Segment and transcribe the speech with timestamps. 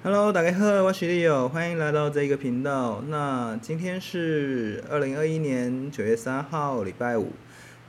[0.00, 3.02] Hello，大家好，我是 Leo，欢迎来到这个频道。
[3.08, 7.32] 那今天是二零二一年九月三号，礼拜五，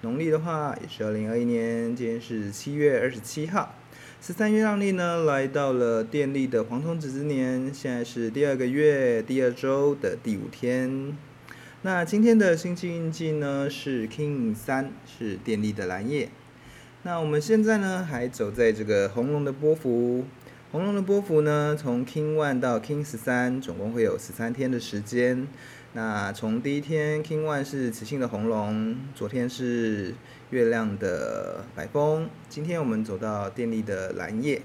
[0.01, 3.75] 农历的话也是二零二一年，今天是七月二十七号。
[4.19, 11.15] 十三月让历呢，来到了电力的黄种子之年，现在是第二个月第二周的第五天。
[11.83, 16.30] 那今天的星际印记呢是 King 三，是电力的蓝夜。
[17.03, 20.26] 那我们现在呢还走在这个红龙的波幅。
[20.72, 25.48] 红龙的波幅呢，从 King One 到 King 十三，总共会有十三天的时间。
[25.93, 30.13] 那从第一天 King One 是磁性的红龙，昨天是
[30.52, 34.62] 月亮的白风，今天我们走到电力的蓝夜。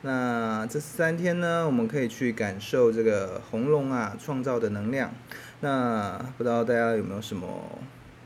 [0.00, 5.12] 那这三天呢，我们可以去感受这个红龙啊创造的能量。
[5.60, 7.78] 那不知道大家有没有什么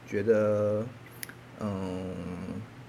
[0.09, 0.87] 觉得，
[1.59, 2.15] 嗯？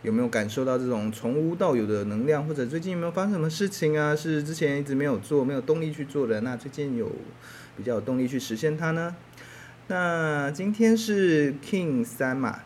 [0.04, 2.46] 有没有感受到这种从无到有的能量？
[2.46, 4.16] 或者最近有没有发生什么事情啊？
[4.16, 7.12] 是之前一直没有做、没有动力去做的，那最近有
[7.76, 9.16] 比较有动力去实现它呢？
[9.88, 12.60] 那今天是 King 三嘛，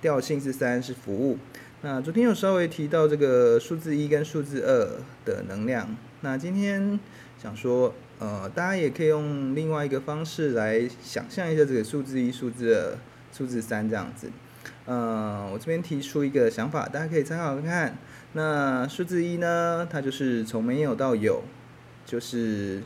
[0.00, 1.38] 调性是三，是服务。
[1.82, 5.96] 那昨天有稍微提到这个数字一跟数字二的能量。
[6.20, 7.00] 那今天
[7.42, 12.98] 想说，呃，大家也可以用另外一个方式来想象一下这个数字一、数字二、
[13.32, 14.30] 数字三这样子。
[14.86, 17.98] 嗯，我这边提出一个想法，大家可以参考看看。
[18.32, 21.42] 那数字一呢，它就是从没有到有，
[22.04, 22.82] 就是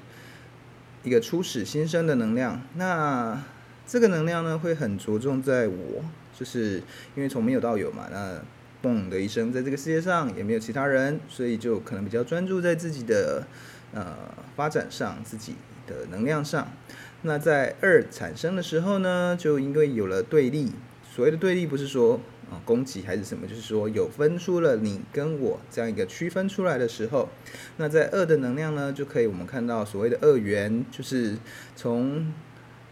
[1.03, 2.61] 一个初始新生的能量。
[2.75, 3.43] 那
[3.87, 6.05] 这个能量呢，会很着重在我，
[6.39, 6.83] 就是
[7.15, 8.07] 因为从没有到有嘛。
[8.11, 8.39] 那
[8.83, 13.47] 嘣的一声，在这个世界上也没有其他人，所以就可能比较专注在自己的
[13.95, 14.17] 呃
[14.57, 15.55] 发展上，自己
[15.87, 16.69] 的能量上。
[17.23, 20.73] 那在二产生的时候呢，就因为有了对立。
[21.15, 22.19] 所谓的对立不是说
[22.51, 27.29] 啊攻击还是什么，就是说有分出了你跟我这样一个区分出来的时候，
[27.77, 31.39] 那在二的能量呢，就可以我们看到所谓的二元，就是
[31.77, 32.33] 从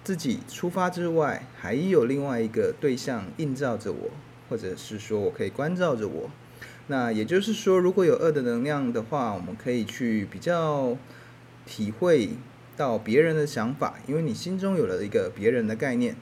[0.05, 4.11] 自己出发之外，还有另外一个对象映照着我，
[4.49, 6.31] 或者是说我可以关照着我。
[6.87, 10.97] 那也就是说，如果有二的能量的话，我们可以去比较
[11.67, 12.31] 体会
[12.77, 16.15] 到别人的想法，因为你心中有了一个别人的概念。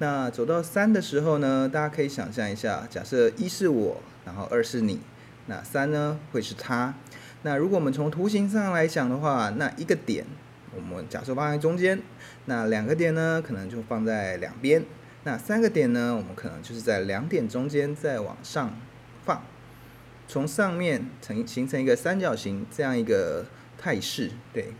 [0.00, 5.00] 那走到三的时候呢，大家可以想象一下，假设一是我，然后二是你，
[5.46, 6.94] 那三呢会是他。
[7.42, 10.24] 那如果我们从图形上来讲的话，那一个点
[10.76, 12.00] 我们假设放在中间，
[12.44, 14.84] 那两个点呢可能就放在两边，
[15.24, 18.72] 那三个点呢我们可能就是在两点中间再往上
[19.24, 19.42] 放，
[20.28, 23.44] 从上面成形成一个三角形这样一个
[23.76, 24.30] 态势。
[24.52, 24.72] 对，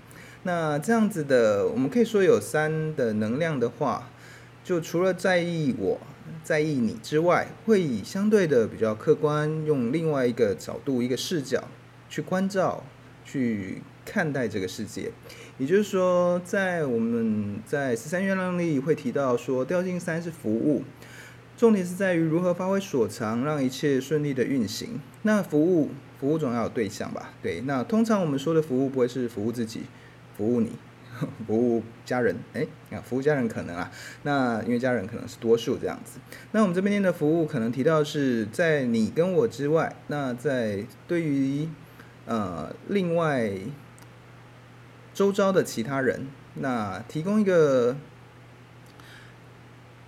[0.45, 4.09] 那这样子的我们可以说有三的能量的话。
[4.69, 5.99] 就除了在意我、
[6.45, 11.65] 在意你之外，会以相对的比较客观，用另外一个角度、一个视角
[12.11, 12.85] 去关照、
[13.25, 15.11] 去看待这个世界。
[15.57, 20.85] 也就是说，在我们在十三月亮里会提到说，调性三是服务，
[21.57, 25.01] 重点是在于如何发挥所长，让一切顺利的运行。
[25.23, 25.89] 那服务，
[26.21, 27.31] 服务总要有对象吧？
[27.43, 29.85] 对，那通常我们说的服务不会是服务自己，
[30.37, 30.73] 服务你。
[31.47, 33.91] 服务家人，哎，啊，服务家人可能啊，
[34.23, 36.19] 那因为家人可能是多数这样子。
[36.53, 41.69] 那我们这边的服务可能提到是在你跟我之外，那在对于
[42.27, 43.51] 呃另外
[45.13, 47.97] 周遭的其他人，那提供一个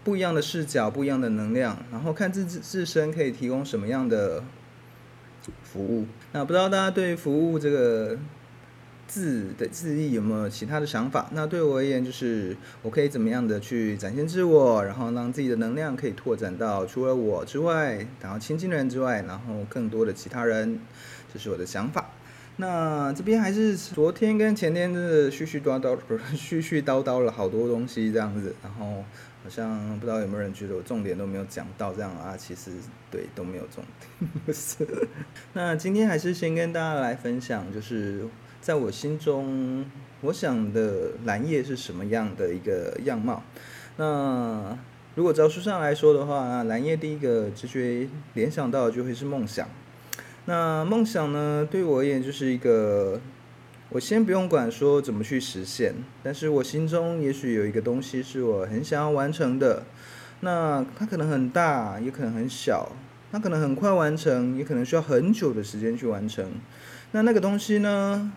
[0.04, 4.42] 不一样的视角、不一样的能量，然后看自自自身可以提供什么样的
[5.62, 6.06] 服务。
[6.32, 8.18] 那不知道大家对于服务这个。
[9.10, 11.28] 字的字意有没有其他的想法？
[11.32, 20.78] 那对我而言，就是我可以怎么样的去展现自我，然后让自己的能量可以拓展到除了我之外，然后亲近的人之外，然后更多的其他人，
[21.34, 22.08] 这是我的想法。
[22.58, 25.98] 那这边还是昨天跟前天的絮絮叨叨，
[26.36, 29.04] 絮絮叨叨了好多东西这样子，然后
[29.42, 32.36] 好像不知道有没有人觉得我重点都没有讲到这样啊？
[32.38, 32.70] 其实
[33.10, 33.82] 对，都没有重
[34.46, 35.08] 点，
[35.52, 38.24] 那今天还是先跟大家来分享，就是。
[38.60, 39.86] 在我心中，
[40.20, 43.42] 我想的蓝叶是什么样的一个样貌？
[43.96, 44.78] 那
[45.14, 49.66] 如果照书上来说的话，蓝叶第一个直觉联想到就会是梦想。
[50.44, 53.18] 那梦想呢，对我而言就是一个，
[53.88, 59.84] 我先不用管说怎么去实现，但是我心中也许有一个东西是我很想要完成的。
[60.40, 62.92] 那它可能很大，也可能很小，
[63.32, 66.46] 它可能很快完成，也可能需要很久的时间去完成。
[67.12, 68.32] 那那个东西呢？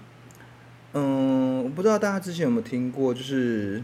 [0.94, 3.84] 嗯，我不知道大家之前有没有听过，就是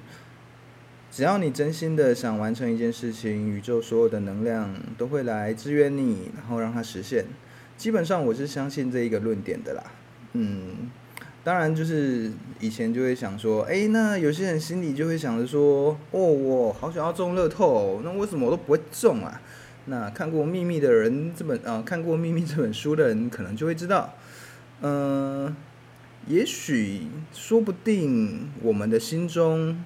[1.11, 7.25] 只要你真心的想完成一件事情，宇宙所有的能量都会来支援你，然后让它实现。
[7.77, 9.83] 基本上我是相信这一个论点的啦。
[10.33, 10.89] 嗯，
[11.43, 19.41] 当然就是以前就会想说，哎，那有些人心里就会想着说，哦，我好想要中乐透，那为什么我都不会中啊？
[19.85, 24.13] 那看过《秘密》的人，这本啊、看过《秘密》这本书的人，可能就会知道，
[24.81, 25.55] 嗯、
[26.29, 29.83] 也许说不定我们的心中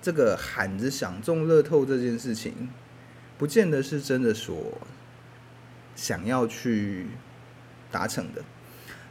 [0.00, 2.68] 这个喊着想中乐透这件事情，
[3.36, 4.56] 不见得是真的说
[5.96, 7.06] 想要去
[7.90, 8.40] 达成的。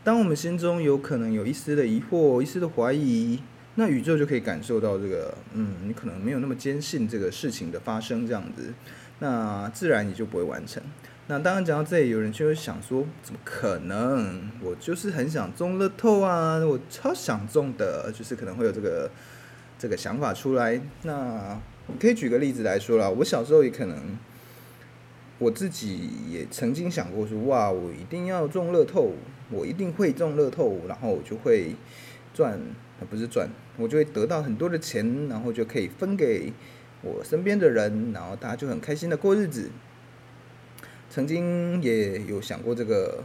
[0.06, 3.40] 当我们心中有可能有一丝的疑惑、一丝的怀疑，
[3.76, 8.74] 那宇宙就可以感受到这个，嗯，你可能没有那么坚信这个事情的发生，这样子，
[9.20, 10.82] 那自然你就不会完成。
[11.32, 14.50] 那当然讲到这里，有人就会想说，怎么可能？
[14.64, 19.08] 我就是很想中乐透啊，我超想中的，就是可能会有这个
[19.78, 20.82] 这个想法出来。
[21.04, 21.62] 那
[22.00, 24.18] 可以举个例子来说啦，我小时候也可能。
[25.38, 29.14] 我自己也曾经想过说，哇，我一定要中乐透，
[29.52, 31.76] 我一定会中乐透，然后我就会
[32.34, 32.60] 赚，
[33.08, 33.48] 不是赚，
[33.78, 36.52] 我就会得到很多的钱，然后就可以分给
[37.04, 39.70] 我身边的人，然后大家就很开心的过日子。
[41.10, 43.24] 曾经也有想过这个，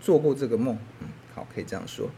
[0.00, 2.10] 做过这个梦，嗯，好，可以这样说。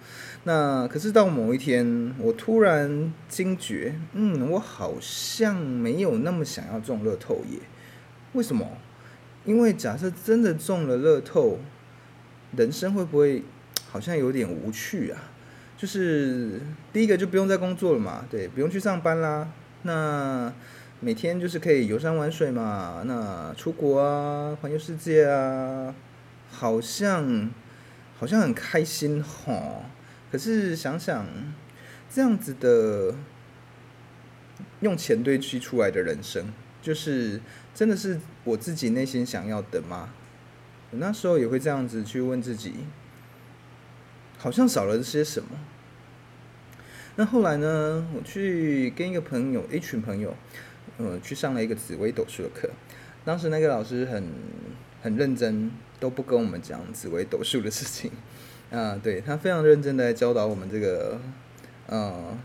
[0.45, 7.59] 那可是到某一天，我突然惊觉，嗯，我好像没有那么想要中乐透耶。
[8.33, 8.79] 为什么？
[9.45, 11.59] 因为假设真的中了乐透，
[12.57, 13.45] 人生会不会
[13.89, 15.31] 好像有点无趣啊？
[15.77, 16.61] 就是
[16.93, 19.49] 第一个就不用再工作了嘛，对，不用去上班啦。
[19.83, 20.53] 那
[21.01, 25.95] 每天就是可以游山玩水嘛，那出国啊，环游世界啊，
[26.51, 27.51] 好像
[28.19, 29.83] 好像很开心吼。
[30.31, 31.27] 可是想想
[32.11, 33.15] 这样子的
[34.81, 36.53] 用钱堆砌出来的人生，
[36.83, 37.41] 就是。
[37.77, 40.09] 真的是我自己内心想要的吗？
[40.93, 42.73] 我那时候也会这样子去问自己，
[44.39, 45.51] 好像少了些什么。
[47.17, 48.09] 那后来呢？
[48.17, 50.35] 我去跟一个朋友，一群朋友，
[50.99, 52.71] 呃，去上了一个紫微斗数的课。
[53.25, 54.25] 当时那个老师很
[55.03, 58.11] 很认真，都不跟我们讲紫微斗数的事情。
[58.71, 61.21] 啊、对，他非常认真的在教导我们这个，
[61.87, 62.37] 呃，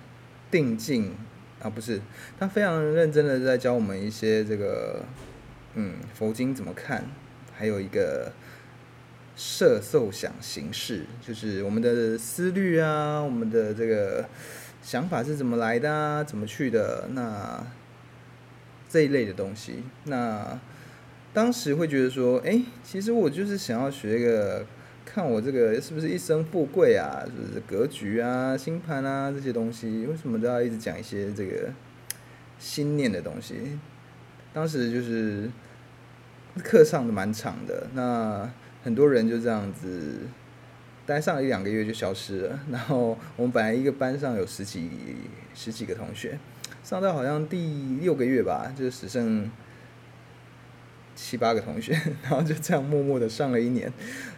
[0.50, 1.16] 定境。
[1.64, 2.02] 啊，不是，
[2.40, 5.06] 他非常认真的在教我们一些这个，
[5.76, 7.06] 嗯，佛经怎么看，
[7.56, 8.32] 还有一个
[9.36, 14.28] 色受想行识，就是我们的思虑啊，我们的这个
[14.82, 17.64] 想法是怎么来的啊，怎么去的，那
[18.92, 20.60] 这一类的东西，那
[21.34, 24.66] 当时会觉得说，哎，其实我就是想要学一个。
[25.04, 27.24] 看我这个是不是一生富贵啊？
[27.26, 31.70] 是不是格局啊、星盘啊这些东西，为什么都要一直讲一些这个
[32.58, 33.78] 心念的东西？
[34.54, 35.50] 当时就是
[36.64, 38.50] 课上的蛮长的，那
[38.84, 40.20] 很多人就这样子
[41.06, 42.60] 待上一两个月就消失了。
[42.72, 44.88] 然后我们本来一个班上有十几
[45.54, 46.40] 十几个同学，
[46.84, 49.50] 上到好像第六个月吧，就只剩。
[51.14, 51.94] 七八个同学，
[52.24, 53.92] 然后就这样默默的上了一年。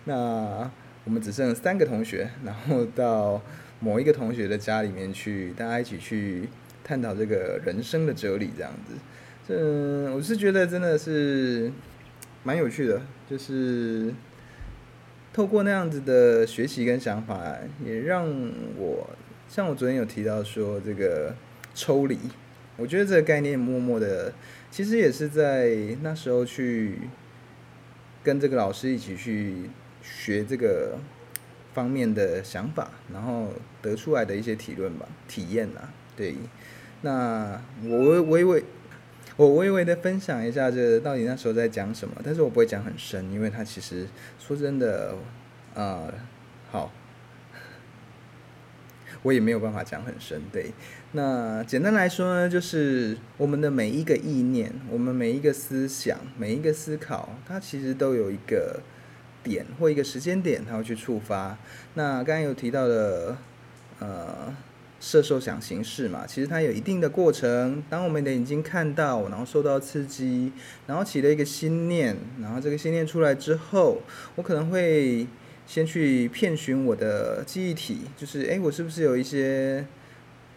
[0.06, 0.70] 那
[1.06, 3.42] 我们只剩三个同学，然后到
[3.80, 6.50] 某一个同学的家里面去，大家一起去
[6.84, 8.96] 探讨这个人生的哲理，这样子。
[9.48, 11.72] 这我是觉得真的是
[12.44, 14.12] 蛮有趣的，就是
[15.32, 17.56] 透过那样子的学习跟想法，
[17.86, 18.28] 也让
[18.78, 19.10] 我
[19.48, 21.34] 像我昨天有提到说这个
[21.74, 22.18] 抽离，
[22.78, 24.34] 我觉得这个概念默默的。
[24.72, 26.98] 其实也是在那时候去
[28.24, 29.70] 跟这个老师一起去
[30.02, 30.98] 学这个
[31.74, 33.50] 方面的想法，然后
[33.84, 35.94] 得出来的一些体论吧、体验啊。
[36.16, 36.36] 对，
[37.02, 38.64] 那我微微
[39.36, 42.16] 我微微的分享一下，这到底那时候在讲什么？
[42.24, 44.08] 但是我不会讲很深，因为他其实
[44.40, 45.16] 说真的，
[45.76, 46.12] 呃，
[46.72, 46.92] 好。
[49.24, 50.72] 我也没有办法讲很深，对。
[51.14, 58.82] 那简单来说呢，就是我们的每一个意念，我们每一个思想，每一个思考，它其实都有一个
[59.42, 61.58] 点或一个时间点，它会去触发。
[61.94, 63.38] 那刚刚有提到的，
[64.00, 64.54] 呃，
[65.00, 67.82] 射受想行识嘛，其实它有一定的过程。
[67.90, 70.52] 当我们的眼睛看到，然后受到刺激，
[70.88, 74.02] 然后起了一个心念，然后这个心念出来之后，
[74.36, 75.26] 我可能会。
[75.66, 79.86] 先去遍寻我的记忆体，就是诶，我是不是有一些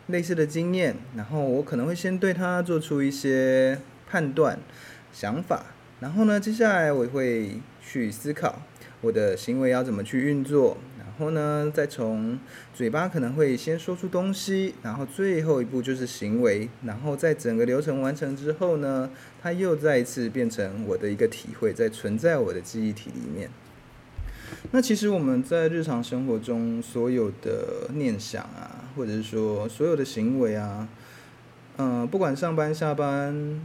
[0.09, 0.97] 类似的经验？
[1.17, 4.59] 然后我可能会先对它做出一些判断、
[5.13, 5.67] 想法。
[6.01, 8.63] 然后呢，接下来我会去思考
[9.01, 10.77] 我的行为要怎么去运作。
[10.99, 12.39] 然后呢，再从
[12.75, 16.69] 嘴巴可能会先说出东西，然后最后一步就是行为。
[16.85, 19.09] 然后在整个流程完成之后呢，
[19.41, 23.49] 它又再一次变成我的一个体会，在存在我的记忆体里面。
[24.73, 30.89] 那其实我们在日常生活中所有的念想啊，或者是说所有的行为啊，
[31.77, 33.61] 嗯、不管上班下班、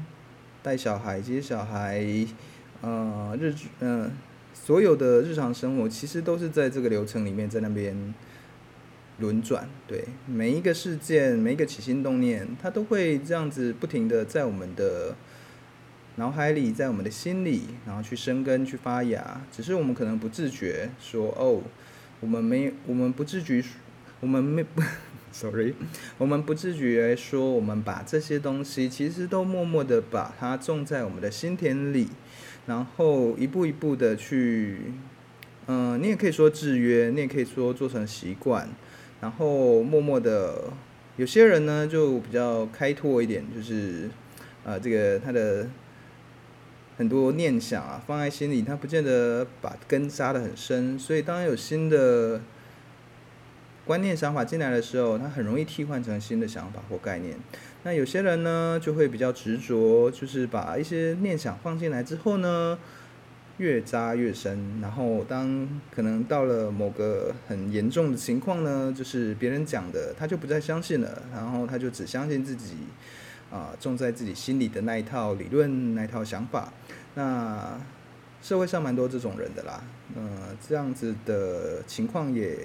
[0.61, 2.05] 带小孩接小孩，
[2.81, 4.11] 呃，日嗯、
[4.53, 8.13] 所有的日常生活其实都是在这个流程里面，在那边
[9.19, 9.67] 轮转。
[9.87, 15.15] 对，每一个事件、每一个起心动念，它都会这样子不停的在我们的。
[16.17, 21.61] 脑海里，在我们的心里，然后去生根、去发芽，只是我们可能不自觉说哦，
[22.19, 23.63] 我们没，我们不自觉，
[24.19, 24.63] 我们没，
[25.31, 25.73] sorry，
[26.17, 32.09] 我们不自觉说，我们把这些东西其实都默默的把它种在我们的心田里，
[32.67, 34.91] 然后一步一步的去，
[35.67, 38.67] 嗯、你也可以说制约，你也可以说做成习惯，
[39.21, 40.73] 然后默默的，
[41.15, 44.09] 有些人呢就比较开拓一点，就是，
[44.65, 45.67] 呃，这个他的。
[47.01, 52.39] 很多念想啊，放在心里，他不见得把根扎得很深，所以当有新的
[53.85, 57.35] 观念、想法进来的时候，他很容易替换成新的想法或概念。
[57.81, 62.77] 那有些人呢，就会比较执着，就是把一些念想放进来之后呢，
[63.57, 64.79] 越扎越深。
[64.79, 72.75] 然后当可能到了某个很严重的情况呢，就是别人讲的，他就不再相信了，然后他就只相信自己。
[73.51, 76.71] 啊，种在自己心里的那一套理论、那一套想法，
[77.15, 77.77] 那
[78.41, 79.83] 社会上蛮多这种人的啦。
[80.15, 82.57] 呃，这样子的情况也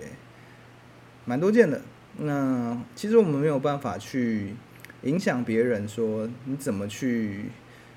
[1.25, 1.83] 蛮多见的。
[2.19, 4.55] 那其实我们没有办法去
[5.03, 7.47] 影响别人，说你怎么去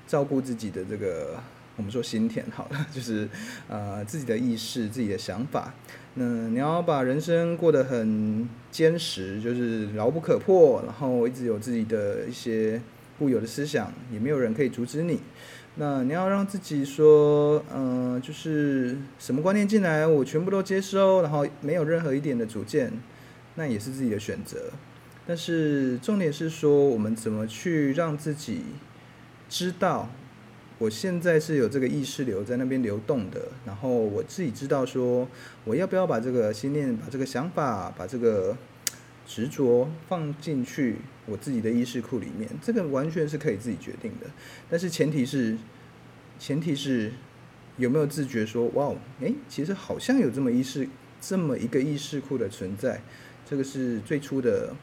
[0.06, 1.40] 照顾自己的这个，
[1.80, 3.26] 我们说心田好了， 就是
[3.66, 5.72] 呃自己的意识、自己的想法。
[6.12, 12.78] 那你要把人生过得很坚实，就是牢不可破，然后一直有自己的一些
[13.18, 15.20] 固有的思想，也没有人可以阻止你。
[15.76, 22.92] 那你要让自己说，嗯、就是什么观念进来，我全部都接收，然后没有任何一点的主见，
[23.54, 24.70] 那也是自己的选择。
[25.26, 28.62] 但是重点是说，我们怎么去让自己
[29.48, 30.10] 知道。
[30.80, 35.28] 我现在是有这个意识流在那边流动的，然后我自己知道说，
[35.62, 38.56] 我要不要把这个心念、把这个想法、把这个
[39.26, 40.96] 执着放进去
[41.26, 44.26] 我自己的意识库里面，这个完全是可以自己决定的。
[44.70, 45.54] 但是前提是，
[46.38, 47.12] 前提是
[47.76, 50.88] 有没有自觉说，哇，诶，其实好像有这么意识、
[51.20, 53.02] 这么一个意识库的存在，
[53.44, 54.74] 这个是最初的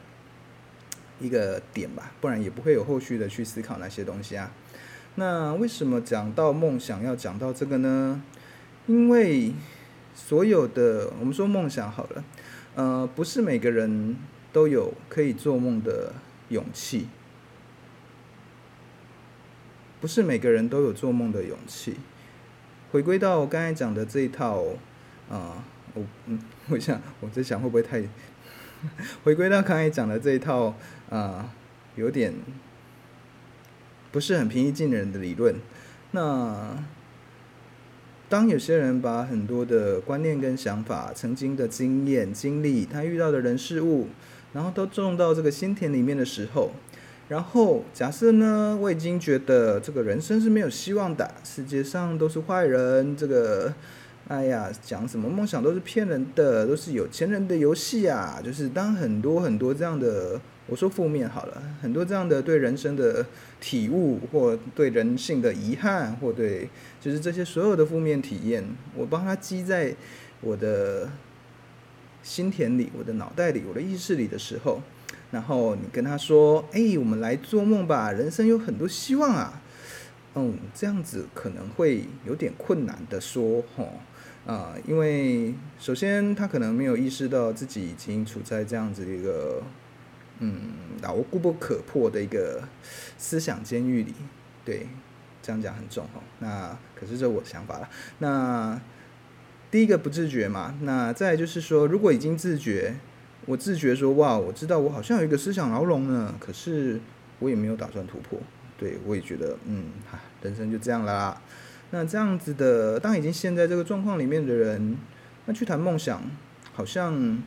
[1.18, 4.52] 一个点吧，不然也不会有后续的去思考那些东西啊。
[5.18, 8.22] 那为什么讲到梦想要讲到这个呢？
[8.86, 9.52] 因为
[10.14, 12.24] 所有的我们说梦想好了，
[12.76, 14.14] 呃，不是每个人
[14.52, 16.12] 都有可以做梦的
[16.50, 17.08] 勇气，
[20.00, 21.96] 不是每个人都有做梦的勇气。
[22.92, 24.62] 回归到我刚才讲的这一套，
[25.28, 28.00] 啊、我嗯， 我想我在想会不会太，
[29.24, 30.76] 回归到刚才讲的这一套，
[31.10, 31.52] 啊、
[31.96, 32.32] 有点。
[34.10, 35.54] 不是很平易近人的理论。
[36.12, 36.76] 那
[38.28, 44.08] 当有些人把很多的观念跟想法、曾经的经验、经历，他遇到的人事物，
[44.52, 46.72] 然后都种到这个心田里面的时候，
[47.28, 53.72] 然后假设呢，我已经觉得这个人生是没有希望的，世界上都是坏人，这个，
[54.28, 58.40] 哎呀，讲什么梦想都是骗人的，都是有钱人的游戏啊！
[58.44, 60.38] 就是当很多很多这样的。
[60.66, 63.24] 我说负面好了，很多这样的对人生的
[63.58, 66.68] 体悟，或对人性的遗憾，或对
[67.00, 68.62] 就是这些所有的负面体验，
[68.94, 69.96] 我帮他积在
[70.42, 71.08] 我的
[72.22, 74.82] 心田里、我的脑袋里、我的意识里的时候，
[75.30, 79.62] 然后你跟他说：“哎，我们来做梦吧，人生有很多希望啊。”
[80.36, 83.94] 嗯，这样子可能会有点困难的说，吼
[84.48, 89.62] 啊，因为首先他可能没有意识到自己已经处在这样子一个。
[90.40, 90.56] 嗯，
[91.02, 92.62] 牢固不可破的一个
[93.16, 94.14] 思想监狱里，
[94.64, 94.86] 对，
[95.42, 96.22] 这样讲很重哦。
[96.38, 97.88] 那可是这我的想法了。
[98.20, 98.80] 那
[99.68, 102.94] 第一个不自觉嘛，那再就是说，如果已经自觉，
[103.46, 107.00] 我自觉说哇，我知道我好像有一个思想牢笼呢，可是
[107.40, 108.38] 我也没有打算突破。
[108.78, 111.42] 对，我也觉得，嗯，哈，人生就这样啦。
[111.90, 114.96] 那这样子的，当已经陷在这个状况里面的人，
[115.46, 116.22] 那去谈梦想，
[116.72, 117.38] 好像。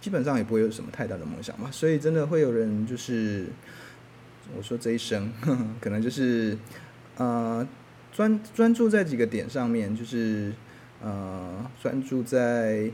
[0.00, 3.44] 基本上也不会有什么太大的梦想吧，所以真的会有人就是，
[4.56, 6.56] 我说这一生呵呵 可能就是，
[7.18, 7.68] 呃，
[8.10, 10.54] 专专注在几个点上面，就是
[11.02, 12.90] 呃，专注在，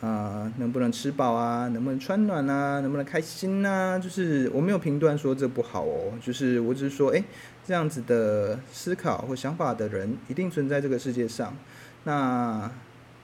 [0.00, 7.24] 啊、呃，能不能吃饱啊，能不能穿暖啊，能不能开心啊，就是我没有评断说这不好哦，就是我只是说，哎，
[7.66, 11.56] 这样子的思考或想法的人一定存在这个世界上。
[12.04, 12.70] 那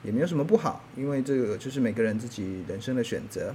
[0.03, 3.53] 也没有什么不好，因为这个就是每个人自己人生的选择。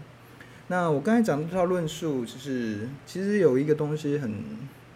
[0.68, 4.32] 那我刚才讲的这套论述，就是其实有一个东西很，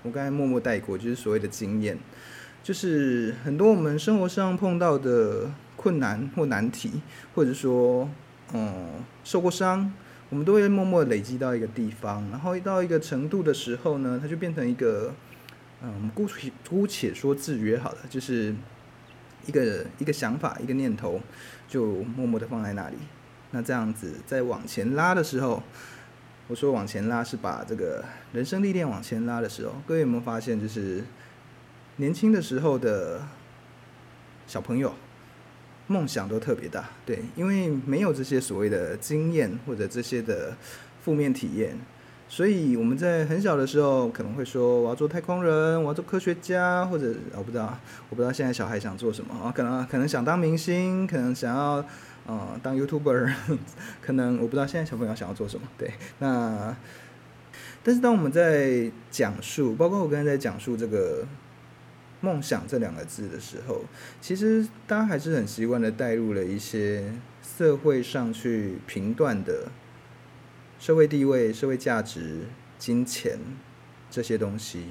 [0.02, 1.98] 我刚才默默带过，就是所谓的经验，
[2.62, 7.00] 就是很多我们生活上碰到的困难或难题，
[7.34, 8.08] 或者说，
[8.52, 9.92] 嗯，受过伤，
[10.28, 15.12] 我们都会默默累积到一个地方，然后到一个程度的时候呢，它就变成一个，
[15.82, 18.54] 嗯，姑且姑且说制约好了，就是
[19.46, 21.18] 一个一个想法，一个念头，
[21.66, 22.96] 就默默的放在那里。
[23.50, 25.62] 那这样子在往前拉的时候，
[26.48, 31.02] 我说往前拉是把这个人生历练往前拉的时候，各位有没有发现，就是
[31.96, 33.22] 年轻的时候的
[34.46, 34.94] 小朋友
[35.86, 40.54] 梦想都特别大，对，因为没有这些所谓的经验或者这些的
[41.02, 41.74] 负面体验。
[42.32, 47.76] 所以我们在很小的时候可能会说，我要做太空人，我要做科学家，或者我不知道，
[48.08, 49.52] 我不知道现在小孩想做什么啊？
[49.54, 51.84] 可能可能想当明星，可能想要
[52.26, 53.34] 呃当 YouTuber，
[54.00, 55.66] 可能我不知道现在小朋友想要做什么。
[55.76, 56.76] 对，那
[57.82, 61.26] 但是当我们在讲述，包括我刚才在讲述这个
[62.20, 63.82] 梦想这两个字的时候，
[64.20, 69.66] 其实大家还是很习惯的带入了一些社会上去评断的。
[70.80, 72.40] 社会地位、社会价值、
[72.78, 73.38] 金钱
[74.10, 74.86] 这些东西，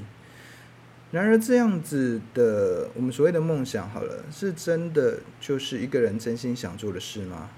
[1.12, 7.50] 然而这样子的我们所谓的梦想，好了，是真的就是一个人真心想做的事吗？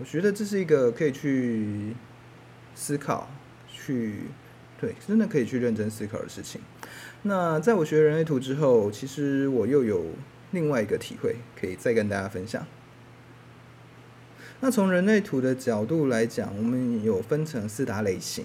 [0.00, 1.94] 我觉得这是一个可以去
[2.74, 3.30] 思考、
[3.68, 4.24] 去
[4.80, 6.60] 对，真的可以去认真思考的事情。
[7.22, 10.04] 那在我学人类图之后，其实我又有
[10.50, 12.66] 另外一个体会，可以再跟大家分享。
[14.64, 18.42] 那从人类图的角度来讲，我们有分成四大类型。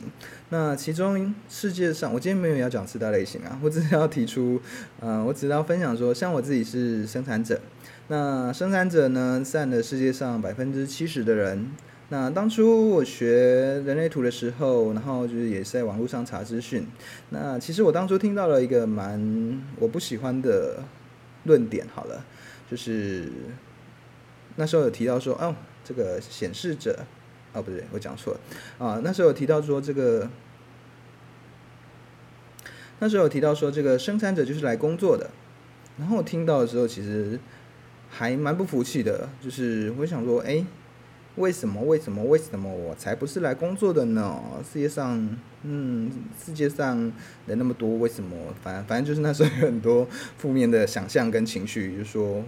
[0.50, 4.60] 那其中世界上，我今天没有要讲四大类型啊， 我只是要提出，
[5.00, 7.62] 呃，我只是要分享说，像我自己是生产者。
[8.10, 11.72] 那生产者呢，占了世界上百分之七十的人。
[12.10, 16.86] 那当初我学人类图的时候，然后就是也是在网络上查资讯。
[17.30, 20.84] 那其实我当初听到了一个蛮我不喜欢的
[21.46, 22.26] 论点，好了，
[22.70, 23.32] 就是
[24.58, 25.56] 那时候有提到说，哦。
[25.89, 27.04] 这个显示者，
[27.52, 28.39] 哦，不对，我讲错了
[28.78, 29.02] 啊。
[29.04, 30.30] 那时候有提到说这个，
[32.99, 35.32] 那时候有提到说这个生产者就是来工作的。
[35.97, 37.39] 然后我听到的时候，其实
[38.08, 40.63] 还蛮不服气的，就是我想说，哎，
[41.38, 41.82] 为什么？
[41.82, 42.23] 为什么？
[42.23, 44.39] 为什么我才不是来工作的呢？
[44.71, 47.12] 世界上，嗯，世界上
[47.47, 48.38] 人那么多，为什么？
[48.62, 52.43] 反反正就是那时候有很多负面的想象跟情绪，就说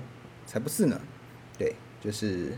[0.46, 1.02] 才不是呢。
[1.58, 2.52] 对，就是。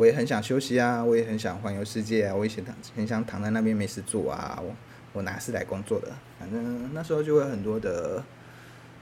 [0.00, 4.58] 我也很想休息啊，我也很想环游世界啊，我也想躺，很想躺在那边没事做啊。
[4.58, 4.74] 我
[5.12, 6.08] 我哪是来工作的？
[6.38, 8.24] 反正那时候就会很多的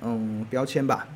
[0.03, 1.07] 嗯标签吧。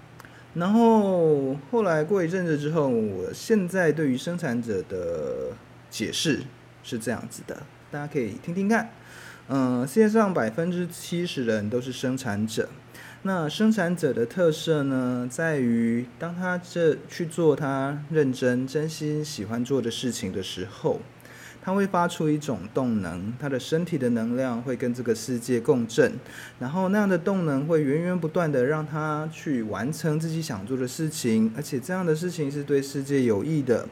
[0.54, 5.48] 然后后来过一阵子之后，我现在对于生产者的
[5.90, 6.42] 解释
[6.84, 8.88] 是这样子的，大家可以听听看。
[9.48, 12.68] 嗯，世界上百分之七十的人都是生产者。
[13.24, 20.98] 那生产者的特色呢，在于当他这去做他认真、真心喜欢做的事情的时候，
[21.62, 26.12] 他会发出一种动能，他的身体的能量会跟这个世界共振，
[26.58, 33.86] 然后那样的动能会源源不断的让他去完成自己想做的事情，而且这样的事情是对世界有益的。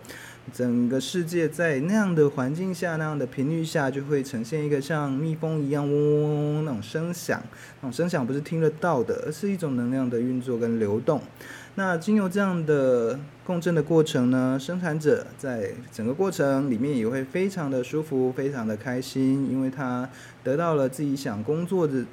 [0.52, 7.42] 整个世界在那样的环境下，那样的频率下，就会呈现一个像蜜蜂一样嗡嗡嗡嗡那种声响。
[7.80, 11.20] 那种声响不是听得到的，而是一种能量的运作跟流动。
[11.76, 20.08] 那经由这样的共振的过程呢，生产者在整个过程里面也会非常的舒服，非常的开心，因为他
[20.42, 22.04] 得到了自己想工作的。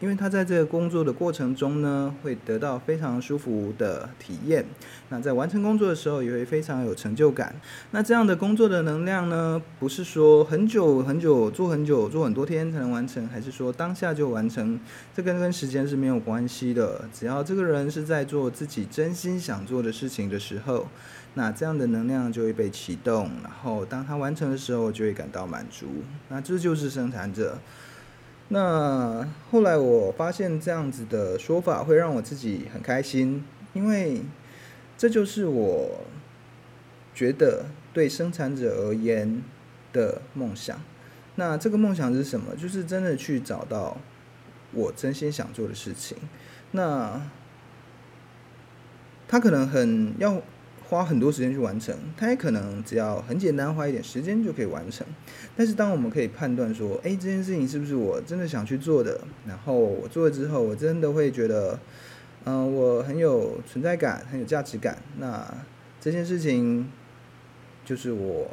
[0.00, 4.64] 因为他在这个工作的过程中呢，会得到非常舒服的体验。
[5.10, 7.54] 那在完成工作的时候，也会非常有成就感。
[7.90, 14.80] 那这样的工作的能量呢，不是说很久很久做很久做很多天才能完成，还是说当下就完成？
[15.14, 17.04] 这跟跟时间是没有关系的。
[17.12, 20.88] 只要这个人是在做自己真心想做的事情的时候，
[21.34, 23.30] 那这样的能量就会被启动。
[23.42, 25.86] 然后当他完成的时候，就会感到满足。
[26.30, 27.58] 那这就是生产者。
[28.52, 34.22] 那后来我发现这样子的说法会让我自己很开心，因为
[34.98, 36.02] 这就是我
[37.14, 39.40] 觉得对生产者而言
[39.92, 40.80] 的梦想。
[41.36, 42.56] 那这个梦想是什么？
[42.56, 43.96] 就是真的去找到
[44.72, 46.18] 我真心想做的事情。
[46.72, 47.22] 那
[49.26, 50.42] 他可能很要。
[50.90, 55.06] 花很多时间去完成，它也可能只要很简单，花一点时间就可以完成。
[55.56, 59.20] 但是，当我们可以判断说，诶，这件事情是不是我真的想去做的？
[59.46, 61.78] 然后我做了之后，我真的会觉得，
[62.42, 64.98] 嗯、我很有存在感，很有价值感。
[65.18, 65.46] 那
[66.00, 66.90] 这件事情
[67.84, 68.50] 就是我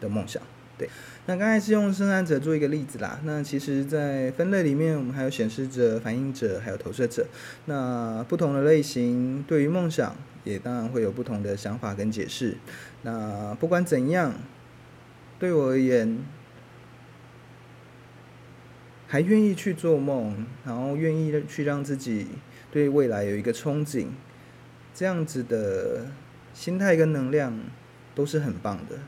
[0.00, 0.40] 的梦想。
[0.78, 0.88] 对，
[1.26, 3.18] 那刚才是用生产者做一个例子啦。
[3.24, 7.26] 那其实，在分类里面，我们还有显示者、反映者，还有投射者。
[7.66, 10.14] 那不同的类型对于梦想，
[10.44, 12.56] 也当然会有不同的想法跟解释。
[13.02, 14.34] 那不管怎样，
[15.38, 16.18] 对我而言，
[19.08, 22.28] 还愿意去做梦，然后愿意去让自己
[22.70, 24.06] 对未来有一个憧憬，
[24.94, 26.06] 这样子的
[26.52, 27.58] 心态跟能量，
[28.14, 28.98] 都是很棒的。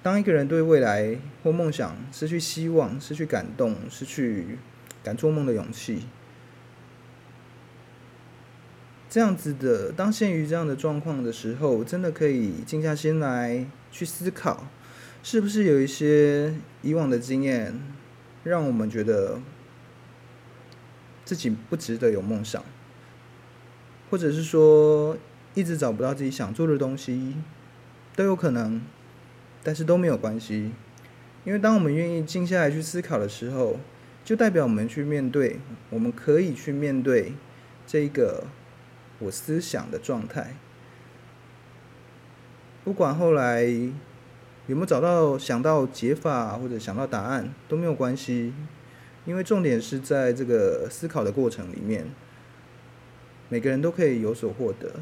[0.00, 4.58] 当一个人对未来或梦想失去希望、失去感动、失去
[5.02, 6.06] 敢做梦的勇气，
[9.08, 14.66] 这样子的，当陷于这样的状况的时候，真的可以静下心来去思考，
[15.22, 17.80] 是不是有一些以往的经验，
[18.44, 19.40] 让我们觉得
[21.24, 22.62] 自己不值得有梦想，
[24.10, 25.16] 或者是说
[25.54, 27.34] 一直找不到自己想做的东西，
[28.14, 28.80] 都有可能。
[29.60, 30.70] 但是都没有关系，
[31.44, 33.78] 因为当我们愿意静下来去思考的时候，
[34.24, 35.58] 就代表我们去面对，
[35.90, 37.34] 我们可以去面对
[37.86, 38.44] 这个
[39.18, 40.54] 我思想的状态。
[42.84, 48.52] 不管后来有没有找到、想到解法或者想到答案都没有关系，
[49.26, 52.06] 因为重点是在这个思考的过程里面，
[53.48, 54.94] 每个人都可以有所获得。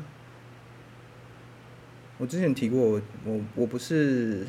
[2.19, 4.47] 我之前提过，我我不是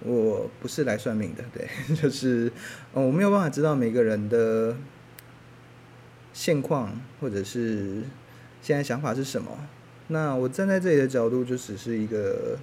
[0.00, 2.50] 我不是来算命的，对， 就是
[2.92, 4.76] 我没有办法知道每个人的
[6.32, 8.04] 现况或者是
[8.62, 9.50] 现在想法是什么。
[10.08, 12.58] 那我站在这里的角度，就只是一个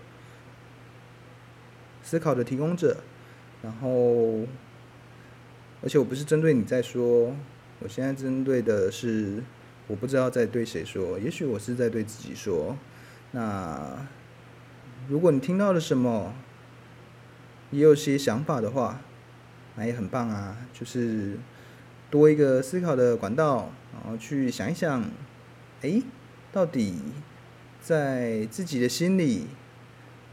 [2.03, 2.97] 思考的提供者。
[3.61, 4.45] 然后，
[5.81, 7.35] 而且我不是针对你在说，
[7.79, 9.43] 我现在针对的是
[9.87, 12.75] 我不知道在对谁说，也许我是在对自己说。
[13.31, 14.07] 那。
[15.09, 16.33] 如果你听到了什么，
[17.71, 18.99] 也有些想法的话，
[19.75, 20.57] 那也很棒啊！
[20.73, 21.37] 就是
[22.09, 25.09] 多一个思考的管道，然后去想一想，
[25.81, 26.01] 哎，
[26.51, 26.99] 到底
[27.81, 29.47] 在自己的心里，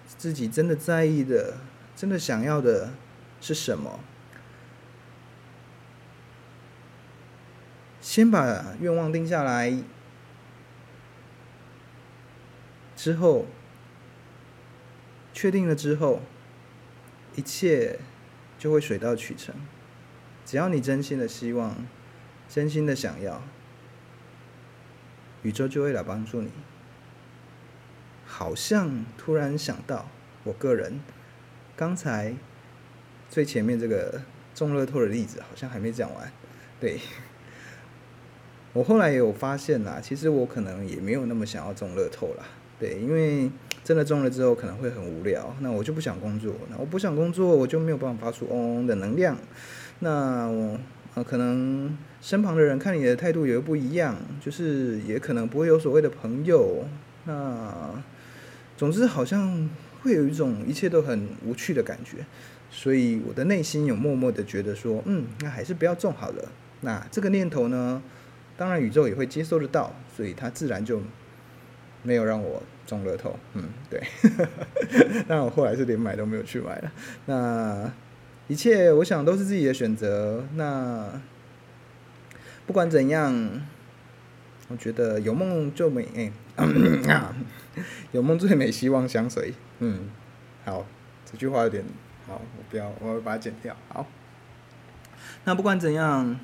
[0.06, 1.58] 自己真的在意的、
[1.94, 2.94] 真的想要的
[3.40, 4.00] 是什么？
[8.00, 9.82] 先把愿望定下来，
[12.96, 13.46] 之后。
[15.36, 16.22] 确定了之后，
[17.34, 17.98] 一切
[18.56, 19.52] 就会水到渠成。
[20.46, 21.74] 只要你真心的希望，
[22.48, 23.42] 真心的想要，
[25.44, 26.50] 宇宙就会来帮助你。
[28.26, 30.08] 好像突然想到，
[30.42, 31.00] 我个人
[31.76, 32.34] 刚才
[33.30, 34.20] 最前面这个
[34.52, 36.32] 中乐透的例子，好像还没讲完。
[36.80, 36.98] 对，
[38.74, 42.44] 我后来也有发现啦，其实我可能也没有那么想要中乐透啦。
[42.80, 43.48] 对，因为。
[43.84, 46.54] 真的中了之后可能会很无聊，那我就不想工作。
[46.70, 49.36] 那我不想工作，我就没有办法发出嗡嗡的能量。
[49.98, 50.78] 那我
[51.14, 56.84] 呃可能身旁的人看你的态度也会不一样，就是也可能不会有所谓的朋友。
[57.24, 57.72] 那
[58.76, 59.68] 总之好像
[60.02, 62.24] 会有一种一切都很无趣的感觉。
[62.70, 66.48] 所以我的内心有默默的觉得说，嗯，那还是不要种好了。
[66.80, 68.02] 那这个念头呢，
[68.56, 71.00] 当然宇宙也会接收得到，所以它自然就
[72.02, 72.62] 没有让我。
[72.86, 73.98] 中乐透，嗯，对，
[75.26, 76.92] 但我后来是连买都没有去买了。
[77.24, 77.90] 那
[78.46, 80.44] 一切，我想都是自己的选择。
[80.54, 81.20] 那
[82.66, 83.62] 不管怎样，
[84.68, 86.30] 我觉得有梦就美，哎、
[88.12, 89.54] 有梦最美，希望相随。
[89.78, 90.10] 嗯，
[90.66, 90.84] 好，
[91.24, 91.82] 这句话有点
[92.26, 93.74] 好，我不要，我要把它剪掉。
[93.88, 94.06] 好，
[95.44, 96.38] 那不管怎样，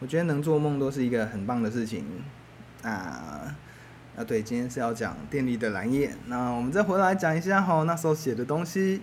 [0.00, 2.06] 我觉得能做梦都是一个很棒的事情
[2.82, 3.54] 啊。
[4.16, 6.14] 啊，对，今天是要讲电力的蓝夜。
[6.26, 9.02] 那我们再回来讲一下哈，那时候写的东西。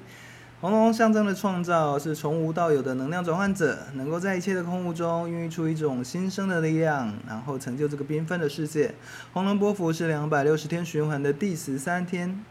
[0.62, 8.94] 红龙象征的创造是从无到有的能量转换者，能够在一切的空无中孕育出一种新生的力量，然后成就这个缤纷的世界。
[9.34, 12.46] 红龙波幅是两百六十天循环的第十三天。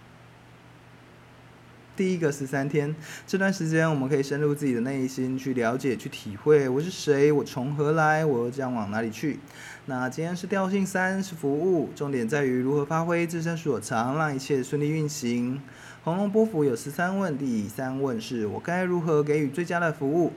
[1.96, 2.96] 第一个十三天，
[3.28, 9.38] 这段时间我们可以深入自己的内心去了解、去体会我是谁，我从何来，我将往哪里去。
[9.86, 15.60] 那今天是调性三，是服务，重点在于如何发挥自身所长，让一切顺利运行。
[16.02, 20.32] 红龙波府有十三问，第三问是我该如何给予最佳的服务？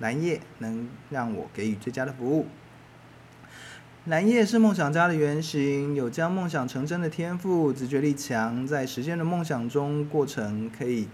[0.00, 2.46] 蓝叶能让我给予最佳的服务。
[4.06, 11.06] 蓝叶是梦想家的原型，有将梦想成真的天赋，直觉力强，在实现的梦想中过程可以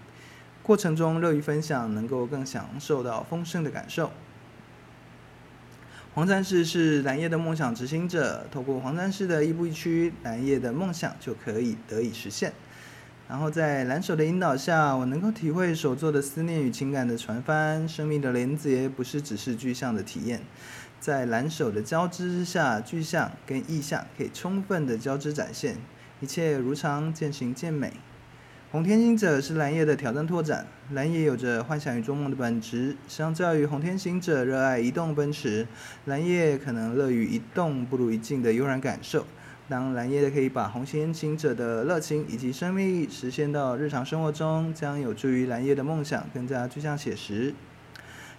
[0.63, 4.09] 过程中乐于分享，能够更享受到丰盛的感受。
[6.15, 12.53] 黄战士是蓝叶的梦想执行者，透过黄战士的亦步亦趋，蓝叶的梦想就可以得以实现。
[13.29, 20.41] 然后在蓝手的引导下，我能够体会手作的思念与情感的传帆，生命的连结不是只是具象的体验。
[20.99, 25.77] 在蓝手的交织之下，具象跟意象可以充分的交织展现，
[26.19, 27.93] 一切如常，渐行渐美。
[28.71, 32.95] 红天行者是蓝夜的挑战拓展，蓝叶有着幻想与做梦的本质。
[33.07, 35.67] 相较于红天行者热爱移动奔驰，
[36.05, 39.25] 蓝夜可能乐于一动不如一静的悠然感受。
[39.69, 47.53] 当蓝夜可以把红心行者的热情以及生命力实现到日常生活中，将有助于蓝夜的梦想更加具象写实。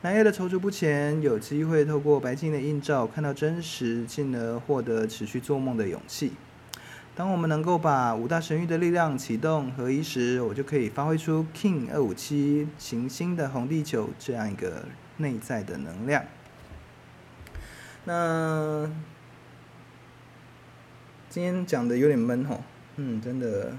[0.03, 6.33] 蓝夜的踌躇不前，有机会透过白金的映照看到真实，进而获得持续做梦的勇气。
[7.17, 14.85] 当我们能够把五大神域的力量启动合一时，我就可以发挥出 King 二五七行星的红地球这样一个
[15.17, 16.23] 内在的能量。
[18.05, 18.91] 那
[21.35, 22.63] 今天讲的有点闷吼，
[22.95, 23.73] 嗯，真的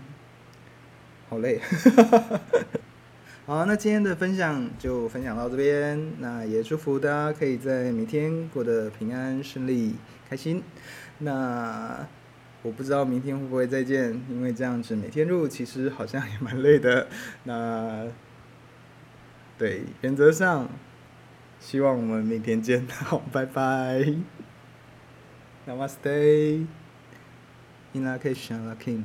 [1.30, 1.62] 好累。
[3.48, 6.12] 好，那今天的分享就分享到这边。
[6.20, 9.96] 那也祝福大家可以在每天过得平安顺利、
[10.30, 10.62] 开心。
[11.20, 12.06] 那。
[12.62, 17.08] 我不知道明天会不会再见，因为这样子每天录其实好像也蛮累的。
[17.46, 18.06] 那
[19.58, 20.68] 对，原则上
[21.60, 22.86] 希望我们明天见。
[22.92, 24.14] 好，拜拜。
[25.66, 26.66] Namaste。
[27.96, 29.04] In lak'ech ala k'in。